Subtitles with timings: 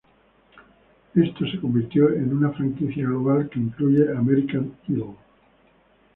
[1.13, 5.15] Esto se convirtió en una franquicia global que incluye American Idol.